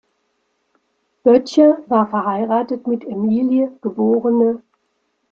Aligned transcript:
Böttcher 1.23 1.83
war 1.87 2.07
verheiratet 2.09 2.87
mit 2.87 3.03
Emilie 3.03 3.69
geb. 3.83 4.63